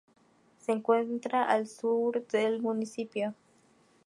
[0.57, 3.35] Se encuentra al sur del municipio.